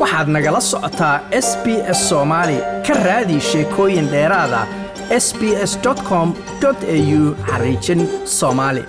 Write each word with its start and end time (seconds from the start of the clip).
waxaad 0.00 0.28
nagala 0.36 0.60
socotaa 0.70 1.16
s 1.46 1.48
b 1.64 1.66
s 1.98 2.00
soomaali 2.10 2.58
ka 2.86 2.94
raadi 3.06 3.38
sheekooyin 3.50 4.06
dheeraada 4.14 4.60
s 5.24 5.26
b 5.38 5.42
s 5.70 5.72
com 6.08 6.28
au 6.64 7.20
xariijin 7.50 8.00
soomaali 8.38 8.82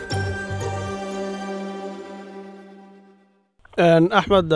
axmed 4.20 4.50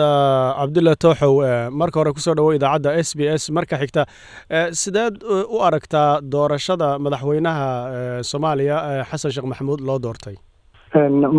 cabdulla 0.58 0.92
tooxow 1.04 1.34
marka 1.80 1.96
hore 2.00 2.12
ku 2.16 2.20
soo 2.26 2.34
dhawo 2.38 2.50
idaacadda 2.58 2.90
s 3.08 3.10
b 3.18 3.20
s 3.40 3.50
marka 3.56 3.76
xigta. 3.82 4.02
Sideed 4.82 5.14
u 5.54 5.56
aragtaa 5.68 6.20
doorashada 6.34 6.88
madaxweynaha 7.04 7.66
soomaaliya 8.30 8.76
xasan 9.10 9.30
sheekh 9.34 9.48
maxamuud 9.52 9.80
loo 9.88 9.98
doortay? 10.04 10.36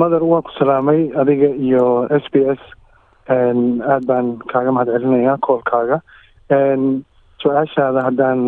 Mother 0.02 0.24
waan 0.32 0.44
ku 0.48 0.52
salaamay 0.60 1.00
adiga 1.22 1.50
iyo 1.66 1.86
s 2.24 2.26
b 2.34 2.36
s 2.60 2.62
aad 3.30 4.06
baan 4.10 4.28
kaaga 4.52 4.72
mahad 4.72 4.90
celinayaa 4.96 5.38
koolkaaga 5.48 5.98
su'aashaada 7.42 8.02
haddaan 8.08 8.40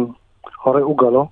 horey 0.63 0.83
u 0.91 0.93
galo. 0.95 1.23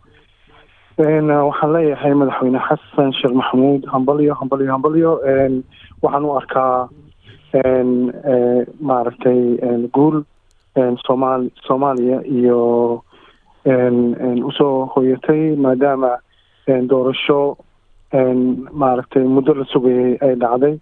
Waxaan 0.97 1.73
leeyahay 1.73 2.13
madaxweyne 2.19 2.59
xasan 2.67 3.11
sheekh 3.19 3.33
maxamuud. 3.39 3.81
Hambalyo 3.93 4.33
hambalyo 4.39 4.71
hambalyo. 4.75 5.11
Waxaan 6.01 6.25
u 6.25 6.31
arkaa 6.39 6.89
maaragtay 8.89 9.39
guul 9.95 10.23
soomaal 11.05 11.49
soomaaliya 11.67 12.19
iyo 12.37 12.59
u 14.47 14.51
soo 14.57 14.85
hoyatay 14.95 15.55
maadaama 15.55 16.11
doorasho 16.89 17.57
maaragtay 18.81 19.23
muddo 19.23 19.53
la 19.53 19.65
sugayay 19.65 20.17
ay 20.21 20.35
dhacday 20.35 20.75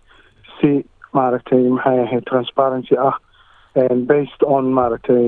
si 0.60 0.86
maaragtay 1.18 1.64
maxay 1.76 2.00
ahayd 2.06 2.24
transparency 2.32 2.96
ah 3.10 3.16
based 4.12 4.42
on 4.56 4.66
maaragtay 4.80 5.26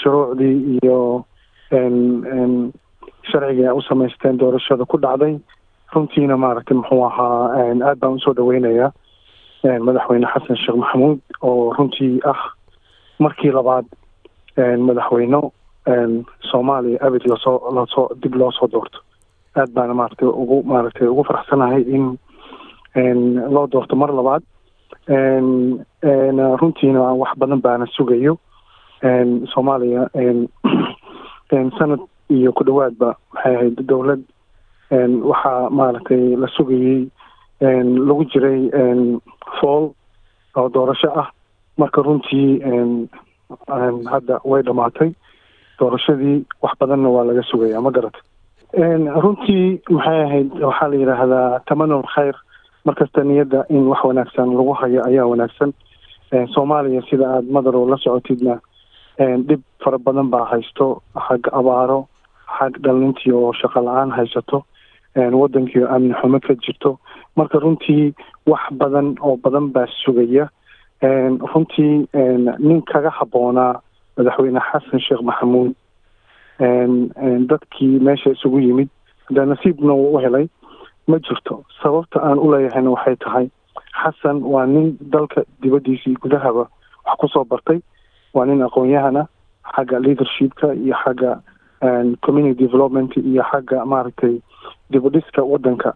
shuruucdii 0.00 0.56
iyo 0.82 0.98
sharcigii 3.30 3.66
ay 3.68 3.76
u 3.78 3.82
samaysteen 3.88 4.38
doorashada 4.40 4.84
ku 4.84 4.96
dhacday 5.04 5.34
runtiina 5.94 6.36
maaragtay 6.36 6.76
muxuu 6.76 7.04
ahaa 7.04 7.52
aad 7.88 7.98
baan 8.00 8.16
u 8.16 8.20
soo 8.24 8.34
dhaweynayaa 8.38 8.90
madaxweyne 9.86 10.26
xasan 10.32 10.56
sheekh 10.62 10.78
maxamuud 10.82 11.18
oo 11.42 11.72
runtii 11.78 12.20
ah 12.32 12.40
markii 13.18 13.52
labaad 13.58 13.86
madaxweyne 14.88 15.38
soomaaliya 16.50 16.98
abid 17.06 17.24
la 17.30 17.36
soo 17.44 17.56
la 17.76 17.86
soo 17.94 18.08
dib 18.22 18.34
loo 18.34 18.50
soo 18.52 18.68
doorto. 18.72 18.98
Aad 19.56 19.70
baana 19.76 19.94
maaragtay 19.94 20.28
ugu 20.28 20.62
maaragtay 20.72 21.08
ugu 21.08 21.24
faraxsanahay 21.24 21.82
in 21.96 23.18
loo 23.54 23.66
doorto 23.72 23.96
mar 23.96 24.10
labaad 24.18 24.42
runtiina 25.08 27.00
wax 27.16 27.36
badan 27.38 27.60
baana 27.60 27.86
sugayo. 27.86 28.38
Soomaaliya 29.54 30.08
sanad 31.78 32.00
iyo 32.30 32.52
ku 32.52 32.64
dhawaadba 32.64 33.16
waxay 33.34 33.54
ahayd 33.56 33.86
dowlad. 33.86 34.22
Waxaa 34.90 35.70
maaragtay 35.70 36.36
la 36.36 36.48
sugayey 36.56 37.08
lagu 37.60 38.24
jiray 38.32 38.70
fool 39.60 39.94
oo 40.56 40.68
doorasho 40.68 41.10
ah. 41.16 41.30
Marka 41.78 42.02
runtii 42.02 42.60
hadda 44.12 44.40
way 44.44 44.62
dhamaatay. 44.62 45.14
Doorashadii 45.78 46.44
wax 46.62 46.72
badanna 46.80 47.08
waa 47.08 47.24
laga 47.24 47.42
sugaya 47.42 47.80
ma 47.80 47.90
garata 47.90 48.18
runtii 48.74 49.80
maxay 49.90 50.22
ahayd 50.22 50.50
waxaa 50.60 50.88
la 50.88 50.96
yidhaahdaa 50.96 51.60
tamanul 51.66 52.02
khayr 52.14 52.34
markasta 52.88 53.20
niyadda 53.24 53.60
in 53.76 53.84
wax 53.90 54.00
wanaagsan 54.08 54.48
lagu 54.58 54.72
hayo 54.80 55.00
ayaa 55.08 55.26
wanaagsan. 55.32 55.72
Soomaaliya 56.54 57.02
sida 57.10 57.26
aada 57.34 57.52
madarow 57.56 57.84
la 57.90 57.96
socotidna 58.04 58.54
dhib 59.48 59.60
fara 59.84 59.98
badan 59.98 60.28
baa 60.32 60.44
haysto. 60.52 61.02
Xagga 61.26 61.50
abaaro 61.60 62.00
xag 62.58 62.72
dhalintii 62.84 63.32
oo 63.32 63.52
shaqo 63.60 63.80
la'aan 63.86 64.10
haysato. 64.16 64.64
Wadankii 65.40 65.82
oo 65.84 65.88
amni 65.94 66.14
xumo 66.20 66.40
ka 66.40 66.54
jirto. 66.64 66.98
Marka 67.36 67.58
runtii 67.58 68.14
wax 68.46 68.62
badan 68.80 69.16
oo 69.20 69.36
badan 69.36 69.66
baa 69.74 69.86
sugaya. 70.04 70.48
Runtii 71.52 72.08
nin 72.66 72.82
kaga 72.90 73.10
habboonaa 73.18 73.80
madaxweyne 74.16 74.60
xasan 74.70 75.00
sheekh 75.00 75.22
maxamuud. 75.28 75.72
Dadkii 77.50 77.98
meesha 78.00 78.30
isugu 78.30 78.60
yimid. 78.60 78.88
Hadda 79.28 79.44
nasiibna 79.46 79.92
wuu 79.92 80.14
u 80.16 80.18
helay 80.18 80.48
ma 81.08 81.18
jirto 81.18 81.64
sababta 81.82 82.20
aan 82.20 82.38
u 82.38 82.52
leeyahayna 82.52 82.90
waxay 82.90 83.16
tahay 83.16 83.46
xasan 84.00 84.42
waa 84.42 84.66
nin 84.66 84.96
dalka 85.00 85.42
dibaddiisii 85.62 86.16
gudahaba 86.22 86.68
wax 87.06 87.16
ku 87.18 87.28
soo 87.28 87.44
bartay. 87.44 87.80
Waa 88.34 88.46
nin 88.46 88.62
aqoon-yahana 88.62 89.26
xagga 89.74 89.98
leadershipka 89.98 90.74
iyo 90.74 90.94
xagga 91.04 91.40
community 92.22 92.64
development 92.64 93.16
iyo 93.16 93.42
xagga 93.50 93.84
maaragtay 93.84 94.40
dibudhiska 94.90 95.42
wadanka 95.42 95.94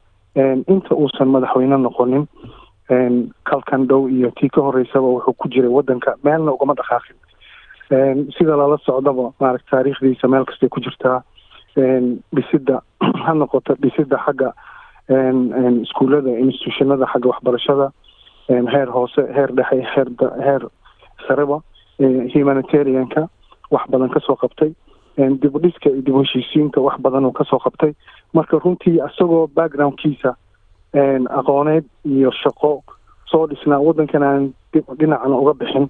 inta 0.69 0.95
uusan 0.95 1.29
madaxweyne 1.29 1.77
noqonin 1.77 2.27
kalkan 3.45 3.87
dhow 3.87 4.09
iyo 4.09 4.31
tii 4.31 4.49
ka 4.49 4.61
horeysaba 4.61 5.07
wuxuu 5.07 5.33
ku 5.33 5.49
jiray 5.49 5.71
wadanka 5.71 6.17
meelna 6.25 6.53
ugama 6.53 6.75
dhaqaaqin. 6.75 7.17
Sida 8.39 8.57
lala 8.57 8.79
socdaba 8.79 9.33
maarata 9.41 9.65
taariikhdiisa 9.71 10.29
meel 10.29 10.45
kastay 10.45 10.69
ku 10.69 10.81
jirtaa. 10.81 11.23
Dhisidda 12.35 12.83
ha 13.25 13.35
noqoto 13.35 13.75
dhisidda 13.83 14.17
xagga 14.25 14.53
iskuullada 15.09 16.31
institutionada 16.39 17.07
xagga 17.13 17.29
waxbarashada 17.33 17.91
heer 18.49 18.89
hoose 18.91 19.23
heer 19.37 19.51
dhexe 19.57 19.83
heer 19.95 20.09
heer 20.47 20.63
sareba 21.27 21.61
humanitarianka 22.35 23.29
wax 23.71 23.85
badan 23.91 24.09
ka 24.11 24.21
soo 24.21 24.37
qabtay 24.37 24.73
dib 25.17 25.55
u 25.57 25.59
dhiska 25.61 25.91
iyo 25.91 26.03
dib 26.03 26.17
heshiisiinta 26.17 26.81
wax 26.81 27.01
badan 27.01 27.33
ka 27.33 27.45
soo 27.45 27.59
qabtay. 27.59 27.93
Marka 28.35 28.59
runtii 28.59 28.99
isagoo 29.09 29.47
backgroundkiisa 29.55 30.35
aqooneed 31.39 31.85
iyo 32.05 32.31
shaqo 32.33 32.83
soo 33.31 33.47
dhisnaa 33.47 33.79
waddankan 33.81 34.23
aan 34.23 34.53
dhinacna 34.99 35.37
uga 35.37 35.55
bixin 35.55 35.89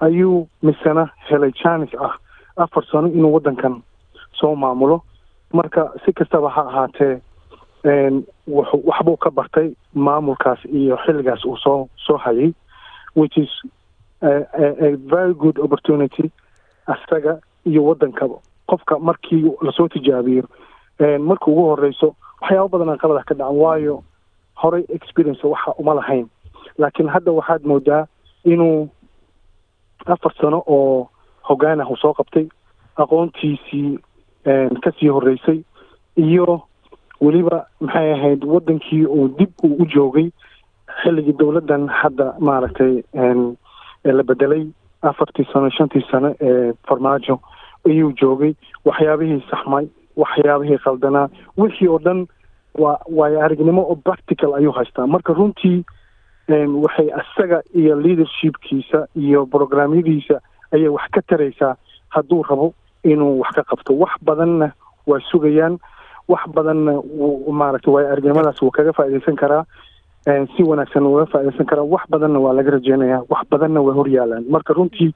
ayuu 0.00 0.48
misena 0.62 1.08
helay 1.30 1.52
janis 1.62 1.90
ah 2.00 2.14
afar 2.56 2.84
sano 2.90 3.08
inuu 3.08 3.32
waddankan 3.34 3.82
soo 4.32 4.54
maamulo. 4.56 5.02
Marka 5.52 5.90
si 6.04 6.12
kastaba 6.12 6.48
ha 6.50 6.62
ahaatee 6.62 7.20
waxbuu 7.86 9.16
ka 9.16 9.30
bartay 9.30 9.72
maamulkaas 9.94 10.64
iyo 10.64 10.96
xilligaas 11.06 11.44
uu 11.44 11.56
soo 11.56 11.88
soo 12.06 12.16
hayay 12.16 12.52
which 13.16 13.36
is 13.36 13.50
a 14.22 14.96
very 15.14 15.34
good 15.34 15.58
opportunity 15.58 16.30
asaga 16.86 17.38
iyo 17.66 17.84
waddankaba 17.84 18.36
qofka 18.66 18.98
markii 18.98 19.50
la 19.62 19.72
soo 19.72 19.88
tijaabiyo 19.88 20.44
marka 21.18 21.46
ugu 21.50 21.62
horeyso 21.64 22.14
waxyaaba 22.40 22.78
badan 22.78 22.98
qalada 22.98 23.24
ka 23.24 23.34
dhacan 23.34 23.56
waayo 23.56 24.02
horey 24.54 24.84
experience 24.88 25.42
waxa 25.46 25.74
uma 25.78 25.94
lahayn. 25.94 26.26
Laakiin 26.78 27.08
hadda 27.08 27.32
waxaad 27.32 27.62
moodaa 27.64 28.06
inuu 28.44 28.88
afar 30.06 30.32
sano 30.40 30.62
oo 30.66 31.08
hogaanah 31.42 31.90
uu 31.90 31.96
soo 31.96 32.14
qabtay 32.14 32.46
aqoontiisii 32.96 33.98
ka 34.82 34.90
sii 35.00 35.08
horeysay 35.08 35.60
iyo 36.16 36.62
weliba 37.24 37.58
maxay 37.80 38.12
ahayd 38.16 38.44
waddankii 38.52 39.04
uu 39.06 39.28
dib 39.38 39.50
uu 39.64 39.76
u 39.82 39.86
joogay 39.94 40.28
xilligii 41.02 41.36
dowladdan 41.40 41.88
hadda 42.00 42.26
maaragtay 42.48 42.94
la 44.18 44.22
bedelay 44.30 44.64
afartii 45.10 45.46
sano 45.52 45.70
shantii 45.76 46.04
sano 46.10 46.34
ee 46.40 46.72
farmaajo 46.88 47.40
ayuu 47.86 48.12
joogay. 48.20 48.52
Waxyaabihii 48.84 49.40
saxmay 49.50 49.86
waxyaabihii 50.22 50.78
qaldanaa 50.84 51.28
wixii 51.58 51.88
oo 51.88 51.98
dhan 51.98 52.20
waa 52.82 52.98
waayo 53.18 53.40
aragnimo 53.44 53.82
oo 53.90 53.96
practical 53.96 54.54
ayuu 54.54 54.72
haystaa. 54.72 55.06
Marka 55.06 55.32
runtii 55.32 55.84
waxay 56.84 57.08
isaga 57.22 57.62
iyo 57.74 57.94
leadershipkiisa 58.00 59.06
iyo 59.16 59.46
programyadiisa 59.46 60.40
ayay 60.74 60.88
wax 60.88 61.10
ka 61.10 61.22
taraysaa 61.22 61.74
hadduu 62.08 62.42
rabo 62.42 62.74
inuu 63.04 63.40
wax 63.40 63.52
ka 63.54 63.62
qabto. 63.62 63.98
Wax 63.98 64.12
badanna 64.22 64.72
waa 65.06 65.20
sugayaan 65.30 65.78
wax 66.28 66.42
badanna 66.54 66.92
wuu 67.20 67.52
maaragtay 67.52 67.92
waayo 67.94 68.08
aragnimadaas 68.12 68.62
wuu 68.62 68.70
kaga 68.70 68.92
faaidaysan 68.92 69.36
karaa 69.36 69.64
si 70.56 70.62
wanaagsan 70.62 71.06
uga 71.06 71.26
faaidaysan 71.26 71.66
karaa. 71.66 71.82
Wax 71.94 72.02
badanna 72.10 72.38
waa 72.38 72.52
laga 72.52 72.70
rajeynayaa 72.70 73.22
wax 73.28 73.42
badanna 73.50 73.80
waa 73.80 73.94
horyaalaan 73.94 74.44
marka 74.50 74.72
runtii 74.74 75.14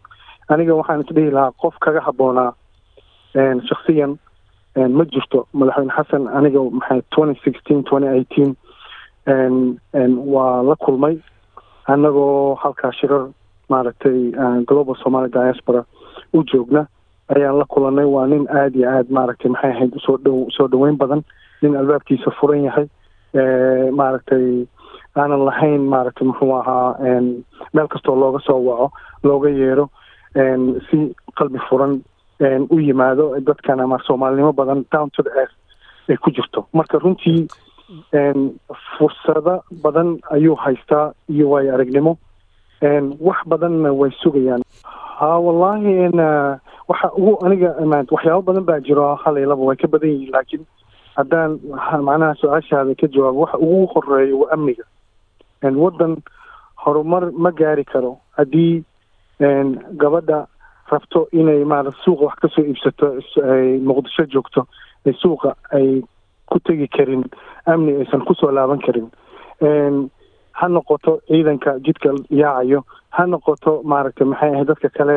aniga 0.48 0.74
waxaan 0.74 1.00
isdhihi 1.00 1.30
lahaa 1.30 1.52
qof 1.62 1.74
kaga 1.80 2.00
habboonaa 2.00 2.52
shaksiyan 3.68 4.18
ma 4.96 5.04
jirto. 5.04 5.46
Madaxweyne 5.52 5.92
xasan 5.96 6.28
aniga 6.38 6.60
maxay 6.78 7.00
twenty 7.14 7.40
sixteen 7.44 7.84
twenty 7.84 8.08
eighteen 8.16 8.56
waa 10.34 10.62
la 10.62 10.76
kulmay. 10.76 11.18
Annagoo 11.88 12.54
halkaa 12.54 12.92
shirar 12.92 13.28
maaragtay 13.68 14.32
global 14.66 14.96
somaali 15.02 15.30
diaspora 15.32 15.84
u 16.34 16.42
joogna 16.44 16.86
ayaan 17.34 17.58
la 17.58 17.64
kulanay 17.68 18.04
waa 18.04 18.26
nin 18.26 18.46
aada 18.48 18.76
iyo 18.78 18.88
aad 18.90 19.08
maaragtay 19.10 19.50
maxay 19.50 19.70
ahayd 19.72 19.92
u 19.96 20.00
soo 20.00 20.16
dhow 20.24 20.46
soo 20.56 20.68
dhaweyn 20.68 20.96
badan. 20.98 21.22
Nin 21.62 21.76
albaabkiisa 21.76 22.30
furan 22.40 22.64
yahay. 22.64 22.86
Maaragtay 23.98 24.66
aanan 25.16 25.44
lahayn 25.48 25.82
maaragtay 25.92 26.26
muxuu 26.28 26.52
ahaa 26.60 26.94
meel 27.74 27.88
kastoo 27.88 28.16
looga 28.16 28.38
soo 28.46 28.60
waco 28.68 28.90
looga 29.24 29.48
yeero 29.50 29.88
si 30.90 31.14
qalbi 31.38 31.58
furan 31.68 32.00
u 32.70 32.78
yimaado 32.80 33.34
dadkan 33.40 33.80
ama 33.80 33.98
soomaalinimo 34.06 34.52
badan 34.52 34.84
down 34.92 35.10
to 35.10 35.22
the 35.22 35.30
earth 35.40 35.54
ay 36.08 36.16
ku 36.16 36.30
jirto. 36.30 36.66
Marka 36.72 36.98
runtii 36.98 37.48
fursado 38.98 39.62
badan 39.82 40.18
ayuu 40.30 40.54
haystaa 40.54 41.12
iyo 41.28 41.50
waayo 41.50 41.74
aragnimo. 41.74 42.18
Wax 43.20 43.38
badanna 43.46 43.92
way 43.92 44.10
sugayaan. 44.22 44.62
Ha 45.18 45.38
wallahi 45.40 46.10
waxa 46.88 47.10
ugu 47.18 47.32
aniga 47.46 47.70
waxyaabo 48.10 48.42
badan 48.48 48.64
baa 48.64 48.80
jiro 48.80 49.14
halaylaba 49.24 49.62
way 49.68 49.76
ka 49.76 49.88
badan 49.88 50.10
yihiin 50.10 50.32
laakiin 50.34 50.64
haddaan 51.16 51.58
macnaha 52.08 52.34
su'aashaada 52.40 52.94
ka 53.00 53.06
jawaabo 53.14 53.40
waxa 53.44 53.58
ugu 53.58 53.86
horreeya 53.94 54.36
waa 54.36 54.52
amniga. 54.54 54.84
Waddan 55.62 56.16
horumar 56.84 57.32
ma 57.32 57.50
gaari 57.50 57.84
karo. 57.84 58.18
Haddii 58.38 58.84
gabadha 60.02 60.46
rabto 60.90 61.26
inay 61.32 61.64
maarata 61.64 61.96
suuqa 62.04 62.24
wax 62.28 62.36
ka 62.42 62.48
soo 62.54 62.62
iibsato 62.62 63.06
ay 63.42 63.78
muqdisho 63.88 64.26
joogto 64.30 64.66
ee 65.06 65.12
suuqa 65.22 65.54
ay 65.74 66.02
ku 66.46 66.60
tegi 66.60 66.86
karin 66.88 67.24
amni 67.66 67.96
aysan 68.00 68.22
ku 68.24 68.34
soo 68.34 68.50
laaban 68.54 68.78
karin. 68.84 69.08
Ha 70.58 70.68
noqoto 70.68 71.20
ciidanka 71.28 71.78
jidka 71.84 72.14
yaacayo 72.30 72.84
ha 73.10 73.26
noqoto 73.26 73.82
maaragtay 73.84 74.26
maxay 74.26 74.52
ahayd 74.54 74.68
dadka 74.70 74.88
kale 74.88 75.16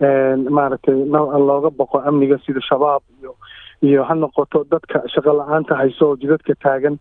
maaragtay 0.00 0.94
looga 0.94 1.70
boqo 1.70 1.98
amniga 2.08 2.38
sida 2.46 2.60
shabaab 2.60 3.02
iyo 3.20 3.34
iyo 3.82 4.04
ha 4.04 4.14
noqoto 4.14 4.64
dadka 4.70 5.02
shaqo 5.08 5.32
la'aanta 5.32 5.74
hayso 5.76 6.08
oo 6.10 6.16
jidadka 6.16 6.54
taagan. 6.62 6.98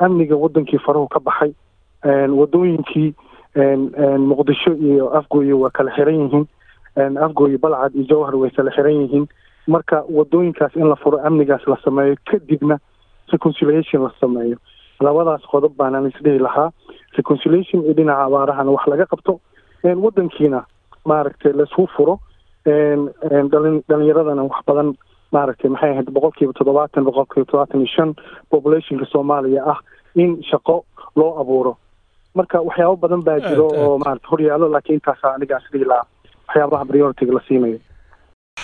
Amniga 0.00 0.36
wadankii 0.36 0.78
farahu 0.78 1.08
ka 1.08 1.20
baxay 1.20 1.52
wadooyinkii 2.04 3.14
muqdisho 4.18 4.72
iyo 4.76 5.12
afgooye 5.14 5.52
waa 5.52 5.70
kala 5.70 5.90
xiran 5.96 6.14
yihiin. 6.20 6.46
Afgooye 7.20 7.58
balcad 7.58 7.94
iyo 7.94 8.04
jawhar 8.08 8.36
way 8.36 8.50
kala 8.50 8.70
xiran 8.70 8.92
yihiin. 9.02 9.26
Marka 9.68 10.04
wadooyinkaas 10.08 10.74
in 10.76 10.88
la 10.88 10.96
furo 10.96 11.18
amnigaas 11.24 11.66
la 11.66 11.76
sameeyo 11.84 12.16
kadibna 12.24 12.78
reconciliation 13.32 14.02
la 14.02 14.12
sameeyo. 14.20 14.56
Labadaas 15.00 15.42
qodob 15.50 15.76
baanaan 15.76 16.08
isdhihi 16.10 16.38
lahaa. 16.38 16.70
Reconciliation 17.16 17.82
iyo 17.84 17.92
dhinaca 17.94 18.24
abaarahana 18.26 18.70
wax 18.70 18.86
laga 18.86 19.06
qabto. 19.06 19.40
Wadankiina 19.84 20.64
maaragtay 21.10 21.52
la 21.58 21.64
isku 21.68 21.86
furo 21.96 22.14
dhalinyaradana 23.88 24.42
wax 24.50 24.60
badan 24.68 24.88
maaragtay 25.34 25.70
maxay 25.74 25.90
ahayd 25.92 26.08
boqol 26.16 26.32
kiiba 26.38 26.52
toddobaatan 26.58 27.04
boqol 27.08 27.26
kiiba 27.32 27.46
toddobaatan 27.50 27.80
iyo 27.82 27.90
shan 27.96 28.10
populationka 28.52 29.06
soomaaliya 29.12 29.62
ah 29.72 29.78
in 30.22 30.30
shaqo 30.50 30.76
loo 31.16 31.32
abuuro. 31.42 31.72
Marka 32.38 32.58
waxyaabo 32.68 32.96
badan 33.04 33.22
baa 33.26 33.38
jiro 33.48 33.66
oo 33.82 33.98
maarata 34.04 34.26
horyaalo 34.32 34.66
laakiin 34.74 34.98
intaasa 34.98 35.26
anigaas 35.36 35.64
dhihi 35.72 35.84
lahaa 35.90 36.06
waxyaabaha 36.48 36.84
prioritiga 36.90 37.32
la 37.36 37.40
siinayo. 37.48 37.78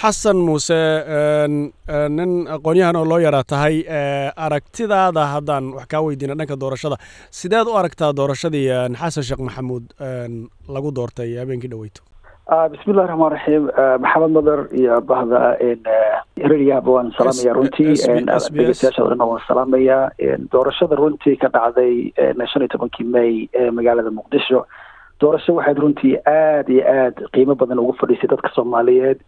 Xasan 0.00 0.36
muuse 0.46 0.78
nin 2.18 2.32
aqoon-yahan 2.56 2.96
oo 3.00 3.04
loo 3.10 3.18
yaraa 3.26 3.44
tahay 3.52 3.76
aragtidaada 4.46 5.22
haddaan 5.34 5.64
wax 5.76 5.86
kaa 5.92 6.02
weydiina 6.06 6.34
dhanka 6.38 6.56
doorashada. 6.62 6.96
Sideed 7.38 7.66
u 7.66 7.76
aragtaa 7.80 8.12
doorashadii 8.18 8.66
xasan 9.00 9.24
sheekh 9.28 9.40
maxamuud 9.48 9.84
lagu 10.74 10.90
doortay 10.98 11.30
habeenkii 11.40 11.70
dhaweyto 11.72 12.02
bismillahi 12.48 13.08
raxmaan 13.08 13.32
raxiim 13.36 13.64
maxamed 14.04 14.32
madar 14.36 14.60
iyo 14.80 15.00
bahda 15.10 15.40
rediyaaba 16.50 16.90
waan 16.94 17.10
salaamaya 17.18 17.52
runtii 17.58 17.92
dhegeystayaasha 18.56 19.04
dhanna 19.10 19.26
waan 19.30 19.42
salaamayaa 19.48 20.10
doorashada 20.52 20.96
runtii 20.96 21.36
ka 21.42 21.48
dhacday 21.56 22.12
shan 22.52 22.62
iyo 22.64 22.68
tobankii 22.74 23.04
may 23.04 23.48
magaalada 23.72 24.10
muqdisho. 24.10 24.64
Doorasho 25.20 25.54
waxayd 25.58 25.78
runtii 25.84 26.14
aada 26.24 26.72
iyo 26.72 26.84
aada 26.88 27.28
qiimo 27.36 27.54
badan 27.54 27.78
ugu 27.84 27.92
fadhiisay 28.00 28.28
dadka 28.32 28.48
soomaaliyeed. 28.56 29.20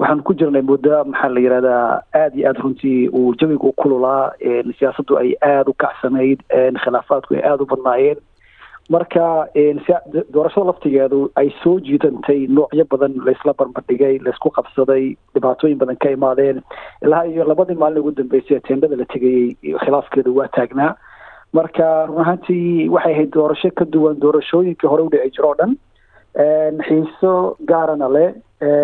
Waxaan 0.00 0.22
ku 0.24 0.32
jirnay 0.34 0.62
muddo 0.64 1.04
maxaa 1.04 1.28
la 1.28 1.40
yihahdaa 1.44 2.00
aada 2.16 2.36
iyo 2.40 2.48
aada 2.48 2.60
runtii 2.64 3.08
uu 3.12 3.34
jawiga 3.36 3.68
u 3.68 3.72
kululaa 3.76 4.32
siyaasaddu 4.78 5.18
ay 5.20 5.36
aada 5.44 5.68
u 5.70 5.74
kacsanayd 5.76 6.40
khilaafaadku 6.84 7.36
ay 7.36 7.42
aada 7.44 7.62
u 7.62 7.66
badnaayeen 7.74 8.16
marka 8.94 9.24
doorashada 10.34 10.66
laftigeedu 10.70 11.18
ay 11.40 11.48
soo 11.62 11.74
jiidantay 11.88 12.40
noocyo 12.56 12.84
badan 12.92 13.14
laysla 13.26 13.52
barbardhigay 13.60 14.18
laysku 14.26 14.50
qabsaday 14.56 15.04
dhibaatooyin 15.34 15.78
badan 15.82 15.96
ka 16.04 16.10
imaadeen. 16.16 16.58
Ilaa 17.06 17.24
iyo 17.30 17.44
labadii 17.50 17.78
maalin 17.82 18.02
ugu 18.02 18.12
dambeysay 18.18 18.58
ee 18.58 18.96
la 19.02 19.06
tegayey 19.14 19.54
khilaafkeedu 19.84 20.34
waa 20.36 20.48
taagnaa. 20.58 20.94
Marka 21.52 22.06
run 22.06 22.20
ahaantii 22.24 22.88
waxay 22.88 23.14
ahayd 23.14 23.30
doorasho 23.38 23.70
ka 23.78 23.84
duwan 23.84 24.18
doorashooyinkii 24.20 24.90
hore 24.92 25.02
u 25.06 25.10
dhici 25.14 25.30
jiro 25.36 25.50
o 25.50 25.54
dhan 25.60 25.76
xiiso 26.88 27.56
gaarana 27.70 28.08
leh. 28.16 28.28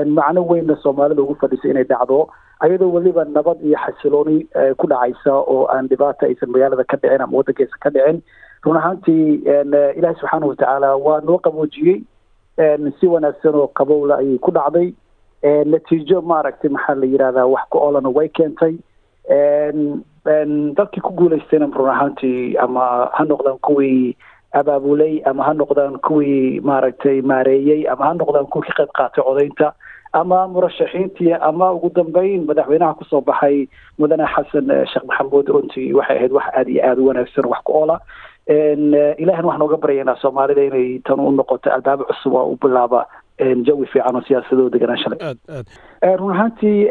Macno 0.06 0.46
weynna 0.50 0.76
soomaalida 0.82 1.22
ugu 1.22 1.34
fadhisay 1.42 1.70
inay 1.70 1.84
dhacdo. 1.84 2.28
Ayadoo 2.64 2.92
weliba 2.94 3.24
nabad 3.24 3.58
iyo 3.62 3.76
xasilooni 3.84 4.46
ku 4.78 4.86
dhacaysa 4.86 5.32
oo 5.34 5.66
aan 5.74 5.88
dhibaata 5.90 6.26
aysan 6.30 6.50
magaalada 6.54 6.84
ka 6.84 6.96
dhicin 6.96 7.20
ama 7.26 7.36
waddanka 7.38 7.62
aysan 7.66 7.80
ka 7.84 7.90
dhicin 7.90 8.22
run 8.66 8.76
ahaantii 8.76 9.34
ilaahi 9.98 10.18
subxaana 10.20 10.46
watacaala 10.46 10.96
waa 10.96 11.20
noo 11.20 11.38
qaboojiyey 11.38 11.98
si 13.00 13.06
wanaagsan 13.06 13.54
oo 13.54 13.66
qabowla 13.78 14.18
ayay 14.18 14.38
ku 14.38 14.50
dhacday. 14.50 14.88
Natiijo 15.72 16.22
maaragtay 16.22 16.70
maxaa 16.70 16.94
la 17.00 17.06
yidhahdaa 17.06 17.46
wax 17.46 17.64
ku 17.70 17.78
olana 17.78 18.08
way 18.16 18.28
keentay. 18.28 18.74
Dadkii 20.76 21.00
ku 21.04 21.12
guulaystayna 21.14 21.66
run 21.76 21.88
ahaantii 21.90 22.56
ama 22.58 23.10
ha 23.12 23.24
noqdaan 23.24 23.58
kuwii 23.62 24.16
abaabulay 24.52 25.22
ama 25.26 25.44
ha 25.44 25.52
noqdaan 25.54 25.98
kuwii 26.02 26.60
maaragtay 26.60 27.20
maareeyey 27.22 27.86
ama 27.88 28.04
ha 28.06 28.14
noqdaan 28.14 28.46
kuwii 28.50 28.66
ka 28.66 28.74
qayb 28.82 28.90
qaatay 28.98 29.22
codaynta 29.24 29.72
ama 30.12 30.48
murashaxiintii 30.48 31.32
ama 31.40 31.72
ugu 31.72 31.90
dambeyn 31.94 32.46
madaxweynaha 32.46 32.94
ku 32.98 33.04
soo 33.04 33.20
baxay 33.20 33.68
mudane 33.98 34.26
xasan 34.34 34.66
sheekh 34.90 35.04
maxamuud 35.06 35.46
runtii 35.48 35.92
waxay 35.92 36.16
ahayd 36.16 36.32
wax 36.32 36.46
aada 36.56 36.70
iyo 36.70 36.82
aada 36.88 37.02
u 37.02 37.06
wanaagsan 37.06 37.46
wax 37.46 37.60
ku 37.64 37.72
oola 37.72 38.00
ilahan 38.48 39.44
waxaan 39.44 39.62
uga 39.66 39.76
baryaynaa 39.82 40.16
soomaalida 40.22 40.62
inay 40.68 41.00
tan 41.06 41.20
u 41.20 41.30
noqoto 41.32 41.70
albaabo 41.70 42.04
cusub 42.10 42.32
oo 42.34 42.52
u 42.52 42.56
bilaaba 42.62 43.06
jawi 43.66 43.86
fiican 43.92 44.16
oo 44.16 44.22
siyaasadoo 44.28 44.70
deganaan 44.70 44.98
shalay. 45.02 45.18
Run 46.18 46.32
ahaantii 46.32 46.86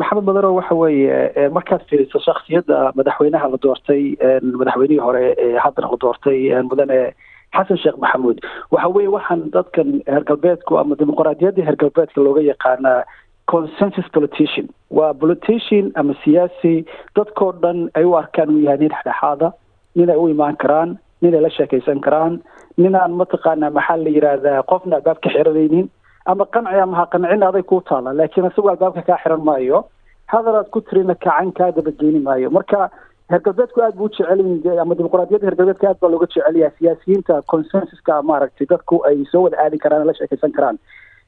maxamed 0.00 0.24
madaro 0.24 0.54
waxa 0.54 0.74
weeye 0.74 1.48
markaad 1.50 1.82
fiiriso 1.90 2.18
shaksiyadda 2.18 2.92
madaxweynaha 2.96 3.48
la 3.50 3.58
doortay 3.62 4.14
madaxweynihii 4.60 5.02
hore 5.06 5.34
ee 5.38 5.56
haddana 5.64 5.90
la 5.92 5.98
doortay 6.00 6.38
mudane 6.70 7.14
xasan 7.56 7.76
sheekh 7.82 7.98
maxamuud. 7.98 8.38
Waxa 8.70 8.88
weeye 8.94 9.08
waxaan 9.16 9.50
dadkan 9.52 10.00
heer 10.06 10.24
galbeedku 10.30 10.78
ama 10.78 10.94
dimuqraadiyaddii 11.00 11.66
heer 11.66 11.76
galbeedka 11.82 12.20
looga 12.20 12.40
yaqaanaa 12.52 13.02
consensus 13.50 14.06
politician. 14.14 14.68
Waa 14.90 15.12
politician 15.14 15.90
ama 15.94 16.14
siyaasi 16.24 16.84
dadkoo 17.16 17.52
dhan 17.62 17.90
ay 17.94 18.04
u 18.04 18.14
arkaan 18.16 18.50
uu 18.54 18.62
yahay 18.64 18.78
nin 18.78 18.88
dhexdhexaada 18.94 19.50
nin 19.96 20.10
ay 20.10 20.16
u 20.16 20.28
imaan 20.28 20.56
karaan 20.56 20.98
nin 21.22 21.34
ay 21.34 21.40
la 21.40 21.50
sheekaysan 21.56 22.00
karaan 22.06 22.40
nin 22.78 22.94
aan 22.96 23.12
mataqaanaa 23.20 23.70
maxaa 23.78 23.96
la 24.04 24.10
yidhaahdaa 24.16 24.62
qofna 24.72 24.96
albaab 24.96 25.18
ka 25.24 25.30
xiranaynin 25.36 25.88
ama 26.26 26.44
qanci 26.54 26.80
ama 26.84 26.96
ha 27.00 27.04
qancin 27.12 27.42
aday 27.48 27.62
kuu 27.62 27.80
taala 27.90 28.12
laakiin 28.18 28.46
isagoo 28.50 28.70
albaabka 28.74 29.02
kaa 29.02 29.18
xiran 29.24 29.44
maayo. 29.48 29.84
Hadalaad 30.32 30.68
ku 30.74 30.80
tirina 30.80 31.14
kacan 31.14 31.52
kaa 31.52 31.70
dabageeni 31.76 32.20
maayo. 32.26 32.50
Marka 32.50 32.88
heer 33.30 33.40
galbeedku 33.46 33.82
aad 33.82 33.96
buu 33.98 34.08
jecelyihin 34.08 34.78
ama 34.82 34.94
dimuqraadiyadda 34.98 35.46
heer 35.46 35.56
galbeedka 35.60 35.88
aad 35.90 35.98
baa 36.00 36.10
looga 36.14 36.26
jecel 36.32 36.56
yahay 36.62 36.74
siyaasiyiinta 36.78 37.42
consensuska 37.52 38.22
maaragtay 38.30 38.66
dadku 38.72 39.02
ay 39.08 39.24
soo 39.32 39.42
wada 39.46 39.56
aadi 39.64 39.78
karaan 39.84 40.06
la 40.06 40.14
sheekaysan 40.20 40.52
karaan 40.56 40.78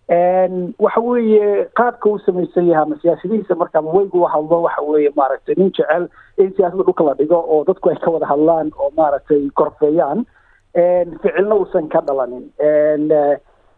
waxa 0.09 1.01
weeye 1.01 1.65
qaabka 1.75 2.09
uu 2.11 2.19
samaysan 2.19 2.67
yahay 2.69 2.83
ama 2.83 2.97
siyaasadihiisa 3.03 3.55
marka 3.55 3.81
weygu 3.81 4.23
u 4.23 4.27
hadlo 4.27 4.63
waxa 4.63 4.83
weeye 4.83 5.11
maaragtay 5.17 5.55
nin 5.59 5.71
jecel 5.73 6.09
in 6.39 6.53
siyaasadda 6.57 6.85
dhulka 6.85 7.05
la 7.05 7.15
dhigo 7.15 7.39
oo 7.49 7.65
dadku 7.65 7.91
ay 7.91 7.97
ka 7.97 8.11
wada 8.11 8.27
hadlaan 8.27 8.71
oo 8.79 8.91
maaragtay 8.97 9.49
korfeeyaan 9.55 10.25
ficilna 11.23 11.55
uusan 11.55 11.89
ka 11.89 12.01
dhalanin. 12.01 12.51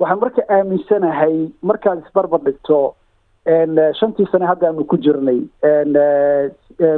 Waxaan 0.00 0.20
marka 0.20 0.42
aaminsanahay 0.50 1.48
markaad 1.62 2.02
isbarbar 2.06 2.40
dhigto 2.40 2.94
shantii 4.00 4.26
sane 4.32 4.46
hadda 4.46 4.68
aanu 4.68 4.84
ku 4.84 4.96
jirnay 4.98 5.40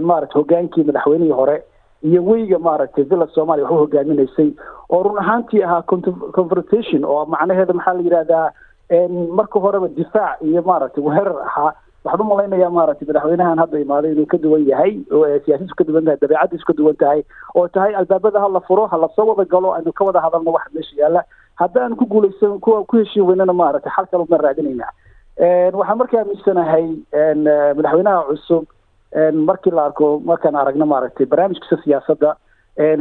maaragtay 0.01 0.41
hogaankii 0.41 0.85
madaxweynihii 0.85 1.33
hore 1.37 1.63
iyo 2.03 2.25
weyga 2.25 2.59
maaragtay 2.59 3.05
villa 3.05 3.27
somalia 3.35 3.65
wax 3.65 3.73
u 3.73 3.77
hogaaminaysay 3.85 4.51
oo 4.91 5.03
run 5.03 5.19
ahaantii 5.19 5.63
ahaa 5.63 5.83
confrontation 6.33 7.05
oo 7.05 7.27
macnaheeda 7.27 7.75
maxaa 7.75 7.93
la 7.95 8.01
yidhahdaa 8.03 8.51
marka 8.91 9.61
horeba 9.61 9.89
difaac 9.89 10.41
iyo 10.43 10.63
maaragtay 10.63 11.03
weerar 11.05 11.37
ahaa. 11.47 11.73
Waxaan 12.05 12.21
u 12.21 12.25
malaynayaa 12.31 12.71
maaragtay 12.71 13.07
madaxweynahan 13.09 13.59
hadda 13.59 13.79
imaaday 13.81 14.13
inuu 14.13 14.27
ka 14.27 14.39
duwan 14.39 14.65
yahay 14.67 14.93
siyaasadiisu 15.45 15.75
ka 15.77 15.85
duwan 15.85 16.05
tahay 16.05 16.17
dabeecadiisu 16.23 16.65
ka 16.67 16.73
duwan 16.73 16.97
tahay 16.97 17.21
oo 17.55 17.69
tahay 17.69 17.95
albaabada 17.95 18.41
ha 18.41 18.49
la 18.49 18.61
furo 18.61 18.87
ha 18.87 18.97
la 18.97 19.09
soo 19.17 19.27
wada 19.27 19.45
galo 19.45 19.75
aynu 19.75 19.93
ka 19.93 20.05
wada 20.05 20.21
hadalno 20.21 20.53
waxa 20.53 20.71
meesha 20.75 20.97
yaalla. 20.97 21.23
Haddaan 21.59 21.97
ku 21.97 22.07
guulaysan 22.07 22.61
ku 22.61 22.85
ku 22.87 22.97
heshiin 22.97 23.27
weynana 23.27 23.53
maaragtay 23.53 23.93
xal 23.93 24.07
kale 24.07 24.25
uma 24.25 24.39
raadinaynaa 24.39 24.93
waxaan 25.75 25.99
marka 25.99 26.19
aaminsanahay 26.23 26.87
madaxweynaha 27.77 28.25
cusub 28.31 28.65
markii 29.35 29.71
la 29.75 29.85
arko 29.91 30.21
markaan 30.25 30.57
aragno 30.57 30.87
maaragtay 30.87 31.27
barnaamijkiisa 31.27 31.83
siyaasadda 31.85 32.37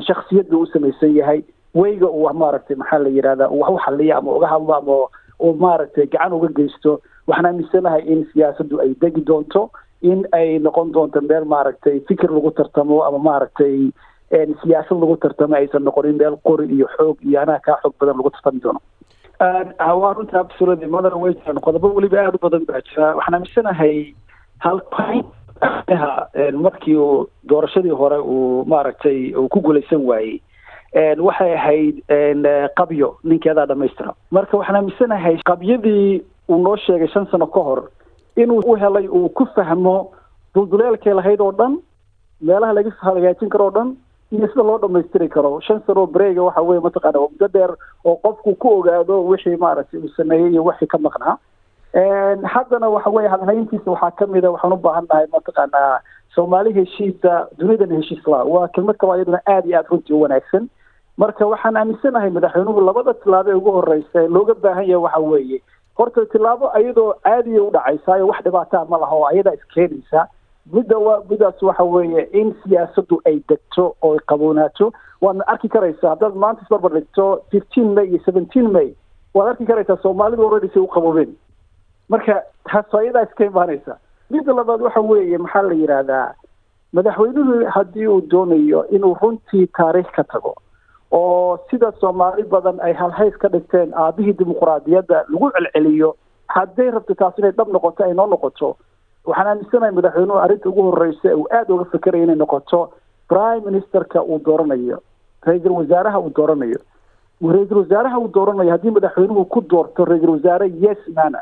shaksiyadda 0.08 0.58
u 0.58 0.65
samaysan 0.65 1.15
yahay 1.15 1.44
weyga 1.75 2.10
uu 2.10 2.27
maaragtay 2.34 2.75
maxaa 2.75 3.00
la 3.00 3.10
yidhahdaa 3.10 3.48
uu 3.50 3.62
wax 3.62 3.72
u 3.72 3.79
xaliya 3.86 4.17
ama 4.17 4.32
uga 4.36 4.48
hadlo 4.48 4.74
ama 4.75 4.98
oo 5.39 5.53
maaragtay 5.65 6.06
gacan 6.13 6.34
uga 6.38 6.50
geysto 6.60 6.91
waxaan 7.27 7.46
aaminsanahay 7.51 8.01
in 8.13 8.25
siyaasaddu 8.34 8.79
ay 8.84 8.91
degi 9.01 9.22
doonto 9.29 9.70
in 10.01 10.20
ay 10.39 10.60
noqon 10.60 10.91
doonto 10.96 11.22
meel 11.29 11.46
maaragtay 11.46 12.00
fikir 12.10 12.29
lagu 12.38 12.51
tartamo 12.60 13.03
ama 13.08 13.20
maaragtay 13.29 13.75
siyaasad 14.62 14.98
lagu 15.03 15.15
tartamo 15.24 15.56
aysan 15.60 15.84
noqonin 15.88 16.17
meel 16.22 16.36
qori 16.48 16.65
iyo 16.75 16.88
xoog 16.98 17.17
iyo 17.29 17.41
anaa 17.41 17.60
kaa 17.67 17.77
xoog 17.84 17.94
badan 18.00 18.17
lagu 18.20 18.29
tartami 18.36 18.60
doono. 18.63 18.79
Waa 20.01 20.13
runta 20.17 20.39
absolutely 20.39 20.88
mother 20.96 21.13
way 21.24 21.34
jiraan 21.34 21.62
qodobo 21.65 21.94
weliba 21.98 22.17
aada 22.22 22.38
u 22.38 22.44
badan 22.46 22.65
baa 22.70 22.82
jira. 22.88 23.15
Waxaan 23.17 23.36
aaminsanahay 23.38 24.13
hal 24.65 24.82
ha 26.01 26.29
markii 26.65 26.96
uu 26.98 27.27
doorashadii 27.50 27.96
hore 28.01 28.17
uu 28.20 28.65
maaragtay 28.65 29.34
uu 29.36 29.48
ku 29.50 29.62
guulaysan 29.62 30.01
waayey 30.10 30.41
waxay 30.96 31.53
ahayd 31.53 31.96
qabyo. 32.77 33.17
Ninkeedaa 33.24 33.65
dhamaystira 33.65 34.13
marka 34.32 34.58
waxaan 34.58 34.75
aaminsanahay 34.75 35.38
qabyadii 35.46 36.22
uu 36.50 36.58
noo 36.63 36.75
sheegay 36.77 37.08
shan 37.08 37.27
sano 37.32 37.48
ka 37.48 37.60
hor 37.60 37.89
inuu 38.36 38.62
u 38.65 38.75
helay 38.75 39.08
uu 39.08 39.29
ku 39.29 39.46
fahmo 39.56 40.12
dulduleelkay 40.56 41.13
lahayd 41.13 41.41
oo 41.41 41.51
dhan 41.51 41.77
meelaha 42.41 42.74
laga 42.74 42.91
hagaajin 43.01 43.50
karo 43.50 43.67
o 43.67 43.72
dhan 43.72 43.96
iyo 44.32 44.48
sida 44.48 44.63
loo 44.63 44.77
dhamaystiri 44.77 45.29
karo. 45.29 45.60
Shan 45.62 45.82
sano 45.88 46.06
breega 46.08 46.44
waxa 46.44 46.62
weye 46.62 46.79
mataqaana 46.79 47.20
waa 47.20 47.29
muddo 47.32 47.48
dheer 47.48 47.72
oo 48.06 48.15
qofku 48.24 48.56
ku 48.56 48.67
ogaado 48.79 49.24
wixii 49.27 49.56
maaragtay 49.58 50.00
uu 50.00 50.10
sameeyey 50.17 50.51
iyo 50.51 50.63
wixii 50.63 50.88
ka 50.88 50.98
maqnaa. 50.98 51.38
Haddana 52.53 52.89
waxa 52.89 53.10
weye 53.10 53.27
hadalhayntiisa 53.29 53.91
waxaa 53.91 54.12
ka 54.12 54.25
mid 54.27 54.46
a 54.46 54.51
waxaan 54.51 54.74
u 54.74 54.77
baahan 54.77 55.06
nahay 55.10 55.25
mataqaanaa 55.34 56.00
soomaali 56.38 56.74
heshiisa 56.79 57.34
dunidan 57.60 57.94
heshiisla 57.98 58.44
waa 58.53 58.67
kelmad 58.77 58.98
kalo 59.01 59.15
iyaduna 59.17 59.41
aada 59.53 59.67
iyo 59.67 59.77
aada 59.79 59.89
runtii 59.91 60.13
u 60.13 60.22
wanaagsan. 60.22 60.70
Marka 61.22 61.46
waxaan 61.51 61.77
aaminsanahay 61.82 62.29
madaxweynuhu 62.38 62.82
labada 62.89 63.13
tilaabo 63.13 63.50
ee 63.51 63.53
ugu 63.62 63.72
horeysa 63.77 64.27
looga 64.36 64.53
baahan 64.63 64.86
yahay 64.89 65.03
waxa 65.06 65.20
weeye. 65.20 65.60
Horta 65.98 66.25
tilaabo 66.34 66.70
ayadoo 66.77 67.13
caadiya 67.24 67.63
u 67.63 67.72
dhacaysaayo 67.75 68.27
wax 68.27 68.44
dhibaataa 68.46 68.86
ma 68.91 68.98
laha 69.03 69.15
oo 69.15 69.25
ayadaa 69.32 69.53
iskeenaysa 69.60 70.27
midda 70.74 70.98
waa 71.06 71.22
midaas 71.29 71.62
waxa 71.70 71.84
weeye 71.84 72.22
in 72.41 72.53
siyaasaddu 72.63 73.22
ay 73.25 73.38
degto 73.50 73.86
oo 74.01 74.17
qaboonaato 74.32 74.91
waadna 75.22 75.48
arki 75.53 75.70
karaysaa 75.75 76.10
haddaad 76.13 76.36
maanta 76.44 76.62
isbarbar 76.65 76.91
dhigto 76.98 77.25
fifteen 77.51 77.89
may 77.98 78.06
iyo 78.12 78.20
seventeen 78.27 78.67
may 78.77 78.89
waad 79.34 79.50
arki 79.53 79.65
karaysaa 79.72 79.98
soomaalidu 80.06 80.46
already 80.48 80.70
say 80.74 80.82
u 80.84 80.88
qaboobeen. 80.98 81.34
Marka 82.10 82.36
taas 82.72 82.94
ayadaa 83.01 83.24
iska 83.29 83.46
imaanaysa 83.46 83.98
midda 84.29 84.53
labaad 84.53 84.81
waxa 84.81 85.01
weeye 85.01 85.38
maxaa 85.38 85.62
la 85.69 85.74
yidhaahdaa 85.74 86.34
madaxweynuhu 86.93 87.65
haddii 87.75 88.07
uu 88.07 88.22
doonayo 88.31 88.88
inuu 88.96 89.15
runtii 89.22 89.67
taariikh 89.77 90.12
ka 90.15 90.24
tago 90.24 90.53
oo 91.12 91.60
sida 91.72 91.91
soomaali 92.00 92.43
badan 92.43 92.79
ay 92.81 92.93
halhays 92.93 93.38
ka 93.38 93.48
dhigteen 93.50 93.93
aabihii 93.93 94.34
dimuquraadiyadda 94.39 95.25
lagu 95.29 95.51
celceliyo 95.51 96.15
hadday 96.48 96.91
rabto 96.91 97.13
taas 97.15 97.38
inay 97.38 97.51
dhab 97.51 97.69
noqoto 97.75 98.03
ay 98.03 98.13
noo 98.13 98.27
noqoto 98.27 98.75
waxaan 99.25 99.48
aaminsanahay 99.48 99.91
madaxweynuhu 100.00 100.39
arrinta 100.39 100.69
ugu 100.69 100.81
horreysa 100.89 101.36
uu 101.36 101.48
aada 101.51 101.74
uga 101.74 101.86
fekeraya 101.91 102.24
inay 102.24 102.36
noqoto 102.43 102.79
prime 103.29 103.63
ministerka 103.69 104.24
uu 104.24 104.39
dooranayo 104.46 105.00
ra'iisul 105.48 105.72
wasaaraha 105.79 106.19
uu 106.19 106.31
dooranayo. 106.38 106.79
Ra'iisul 107.53 107.77
wasaaraha 107.84 108.19
uu 108.19 108.27
dooranayo 108.36 108.72
haddii 108.72 108.91
madaxweynuhu 108.98 109.46
ku 109.46 109.62
doorto 109.62 110.05
ra'iisul 110.05 110.29
wasaare 110.36 110.67
yes 110.84 110.98
mana 111.15 111.39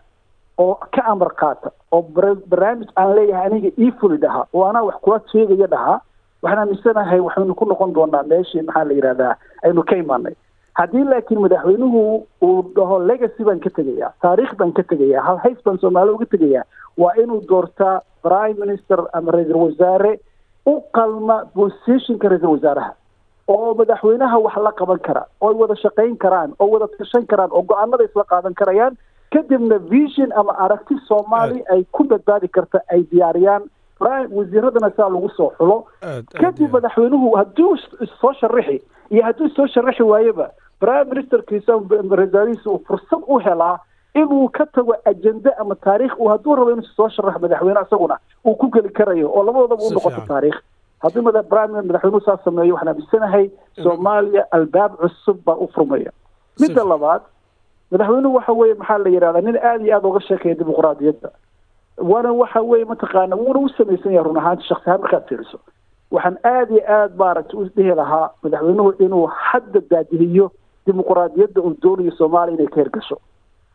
oo 0.57 0.75
ka 0.95 1.01
amar 1.11 1.31
qaata 1.41 1.69
oo 1.91 2.01
barnaamij 2.49 2.89
aan 2.95 3.15
leeyahay 3.15 3.45
aniga 3.49 3.69
ii 3.79 3.91
fuli 3.99 4.17
dhaha 4.17 4.45
oo 4.53 4.63
anaa 4.69 4.83
wax 4.89 4.95
kula 5.01 5.19
sheegaya 5.31 5.67
dhahaa 5.67 5.99
waxaan 6.43 6.59
aaminsanahay 6.63 7.19
waxaynu 7.19 7.55
ku 7.55 7.65
noqon 7.65 7.93
doonaa 7.93 8.23
meeshii 8.23 8.61
maxaa 8.67 8.83
la 8.87 8.93
yidhahdaa 8.93 9.35
aynu 9.63 9.83
ka 9.83 9.95
imaanay. 9.95 10.35
Haddii 10.79 11.03
laakiin 11.03 11.39
madaxweynuhu 11.41 12.01
uu 12.41 12.61
dhaho 12.75 12.99
legacy 12.99 13.43
baan 13.43 13.59
ka 13.59 13.69
tegayaa 13.69 14.11
taariikh 14.21 14.55
baan 14.59 14.73
ka 14.73 14.83
tegayaa 14.83 15.23
halhays 15.27 15.59
baan 15.65 15.77
soomaali 15.79 16.11
uga 16.11 16.25
tegayaa 16.25 16.63
waa 16.97 17.13
inuu 17.23 17.41
doortaa 17.49 18.01
prime 18.23 18.59
minister 18.65 18.99
ama 19.13 19.31
ra'iisul 19.31 19.61
wasaare 19.65 20.19
u 20.65 20.73
qalma 20.97 21.37
positionka 21.55 22.29
ra'iisul 22.29 22.53
wasaaraha 22.55 22.91
oo 23.47 23.73
madaxweynaha 23.79 24.37
wax 24.45 24.55
la 24.67 24.71
qaban 24.71 24.99
kara 25.07 25.23
oo 25.41 25.53
wada 25.61 25.75
shaqayn 25.83 26.17
karaan 26.17 26.53
oo 26.59 26.67
wada 26.73 26.87
tashan 26.97 27.25
karaan 27.31 27.49
oo 27.51 27.61
go'aanada 27.71 28.03
isla 28.09 28.23
qaadan 28.33 28.53
karayaan 28.61 28.97
kadibna 29.35 29.77
vision 29.93 30.31
ama 30.41 30.53
aragti 30.65 30.95
soomaali 31.07 31.63
ay 31.73 31.83
ku 31.91 32.03
badbaadi 32.03 32.47
karta 32.57 32.79
ay 32.93 33.03
diyaariyaan. 33.11 33.63
Wasiiradana 34.37 34.89
saa 34.97 35.09
lagu 35.09 35.29
soo 35.37 35.51
xulo. 35.57 35.77
Kadib 36.41 36.71
madaxweynuhu 36.73 37.35
hadduu 37.39 37.77
soo 38.21 38.33
sharaxi 38.39 38.77
iyo 39.11 39.23
hadduu 39.27 39.49
soo 39.55 39.67
sharaxi 39.67 40.03
waayeba 40.03 40.49
prime 40.79 41.05
ministerkiisa 41.11 41.73
rasaarihiisa 42.21 42.69
uu 42.69 42.81
fursad 42.87 43.21
u 43.27 43.39
helaa 43.39 43.79
inuu 44.15 44.49
ka 44.57 44.65
tago 44.65 44.95
ajende 45.05 45.49
ama 45.59 45.75
taariikh 45.75 46.19
uu 46.19 46.27
hadduu 46.27 46.55
rabo 46.55 46.71
inuu 46.71 46.87
soo 46.95 47.09
sharaxo 47.09 47.39
madaxweyne 47.39 47.79
isaguna 47.87 48.17
uu 48.45 48.55
ku 48.55 48.67
geli 48.75 48.89
karayo 48.89 49.31
oo 49.31 49.43
labadoodaba 49.43 49.83
u 49.83 49.93
noqoto 49.93 50.21
taariikh. 50.27 50.59
Haddii 51.03 51.21
madaxweynuhu 51.21 52.21
saa 52.25 52.37
sameeyo 52.45 52.73
waxaan 52.75 52.91
aaminsanahay 52.93 53.49
soomaaliya 53.83 54.43
albaab 54.51 54.91
cusub 55.01 55.37
baa 55.45 55.55
u 55.55 55.67
furmaya. 55.75 56.11
Midda 56.59 56.83
labaad 56.83 57.21
madaxweynuhu 57.91 58.35
waxa 58.35 58.53
weeye 58.59 58.73
maxaa 58.81 58.97
la 58.97 59.09
yidhahdaa 59.09 59.41
nin 59.41 59.57
aada 59.57 59.83
iyo 59.85 59.95
aada 59.95 60.07
uga 60.07 60.19
sheekaya 60.27 60.55
dimuquraadiyadda 60.55 61.29
waana 62.11 62.31
waxa 62.33 62.61
weeye 62.61 62.85
mataqaana 62.85 63.35
wuuna 63.35 63.59
u 63.59 63.69
samaysan 63.77 64.13
yahay 64.13 64.27
run 64.27 64.37
ahaanti 64.41 64.63
shaksi 64.69 64.89
ahaan 64.89 65.01
markaad 65.01 65.27
fiiriso 65.29 65.59
waxaan 66.11 66.37
aada 66.43 66.73
iyo 66.73 66.83
aada 66.97 67.15
maaragtay 67.21 67.59
u 67.59 67.63
dhihi 67.75 67.95
lahaa 68.01 68.29
madaxweynuhu 68.43 68.91
inuu 69.05 69.25
hadda 69.27 69.79
daadihiyo 69.91 70.51
dimuquraadiyadda 70.87 71.61
uu 71.61 71.73
doonayo 71.83 72.11
soomaaliya 72.19 72.55
inay 72.57 72.67
ka 72.67 72.75
hergasho 72.81 73.17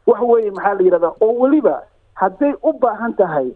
waxa 0.06 0.24
weeye 0.32 0.50
maxaa 0.50 0.74
la 0.74 0.82
yidhahdaa 0.86 1.12
oo 1.20 1.32
weliba 1.42 1.76
hadday 2.14 2.52
u 2.62 2.72
baahan 2.72 3.14
tahay 3.14 3.48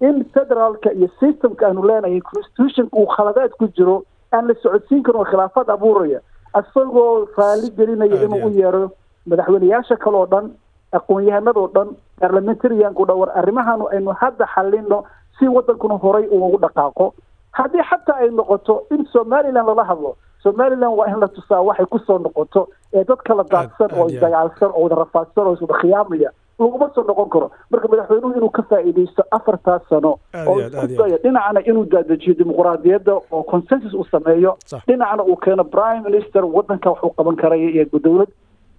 in 0.00 0.24
federaalka 0.34 0.92
iyo 0.92 1.08
systemka 1.20 1.66
aanu 1.68 1.82
leenahay 1.88 2.20
constitutionka 2.20 2.96
uu 2.96 3.06
khaladaad 3.16 3.50
ku 3.58 3.68
jiro 3.76 4.02
aan 4.32 4.48
la 4.48 4.54
socodsiin 4.62 5.02
karin 5.02 5.20
oo 5.20 5.24
khilaafaad 5.30 5.70
abuuraya 5.70 6.20
isagoo 6.60 7.26
raali 7.36 7.70
gelinaya 7.76 8.22
inuu 8.24 8.46
u 8.46 8.50
yeero 8.60 8.90
madaxweyneyaasha 9.26 9.96
kale 9.96 10.16
oo 10.16 10.26
dhan 10.26 10.50
aqoon-yahanadoo 10.98 11.68
dhan 11.74 11.88
parliamentarianku 12.20 13.06
dhan 13.08 13.16
war 13.22 13.30
arrimahaanu 13.40 13.88
aynu 13.94 14.14
hadda 14.22 14.46
xalino 14.54 15.04
si 15.38 15.48
wadankuna 15.48 15.96
horay 16.04 16.26
uu 16.28 16.46
ugu 16.46 16.58
dhaqaaqo. 16.66 17.14
Haddii 17.52 17.82
xataa 17.90 18.16
ay 18.24 18.30
noqoto 18.30 18.74
in 18.90 19.04
somaliland 19.12 19.66
lala 19.68 19.84
hadlo 19.84 20.16
somaliland 20.42 20.96
waa 20.98 21.06
in 21.12 21.20
la 21.20 21.28
tusaa 21.28 21.60
waxay 21.68 21.86
ku 21.86 21.98
soo 22.06 22.18
noqoto 22.18 22.68
ee 22.92 23.04
dad 23.04 23.20
kala 23.28 23.44
daadsan 23.44 23.90
oo 23.98 24.06
isdagaalsan 24.08 24.70
oo 24.74 24.82
wada 24.84 24.96
rafaadsan 25.02 25.46
oo 25.46 25.52
iswada 25.54 25.74
khiyaamaya 25.82 26.30
laguma 26.58 26.88
soo 26.94 27.04
noqon 27.08 27.28
karo. 27.34 27.50
Marka 27.70 27.88
madaxweynuhu 27.88 28.36
inuu 28.38 28.50
ka 28.50 28.62
faa'iidaysto 28.70 29.22
afartaas 29.30 29.82
sano 29.88 30.12
oo 30.48 30.56
isku 30.60 30.86
dayo 31.00 31.18
dhinacna 31.24 31.60
inuu 31.70 31.84
daadajiyo 31.92 32.34
dimuquraadiyadda 32.38 33.12
oo 33.30 33.42
consensus 33.52 33.94
uu 33.94 34.04
sameeyo 34.12 34.56
dhinacna 34.86 35.22
uu 35.24 35.36
keeno 35.36 35.64
prime 35.64 36.00
minister 36.08 36.44
wadanka 36.44 36.90
wax 36.90 37.02
uu 37.04 37.14
qaban 37.18 37.36
karaya 37.36 37.68
iyo 37.70 37.86
dowlad 38.04 38.28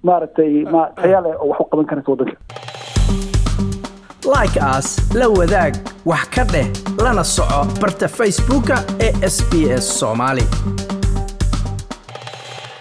maaragtay 0.04 0.54
ma 0.74 0.82
tayaale 1.02 1.32
oo 1.40 1.48
wax 1.52 1.60
u 1.60 1.66
qaban 1.72 1.86
karaysa 1.90 2.12
waddanka. 2.12 2.38
Like 4.36 4.58
as 4.76 4.88
la 5.20 5.28
wadaag 5.30 5.74
wax 6.06 6.24
ka 6.36 6.44
dheh 6.54 6.68
lana 7.04 7.24
soco 7.24 7.60
barta 7.82 8.08
facebooka 8.08 8.76
ee 9.06 9.12
sb 9.36 9.52
s 9.80 9.86
soomaali 10.00 10.46